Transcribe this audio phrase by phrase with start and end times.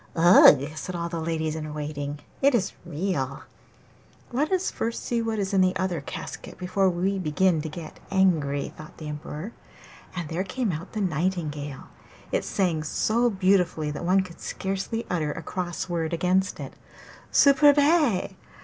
[0.15, 3.43] 'Ugh!' said all the ladies in waiting, 'it is real!'
[4.31, 7.87] 'Let us see first what is in the other casket before we begin to be
[8.09, 9.53] angry,' thought the Emperor,
[10.15, 11.83] and there came out the nightingale.
[12.31, 16.73] It sang so beautifully that one could scarcely utter a cross word against it.
[17.29, 18.31] 'Superbe!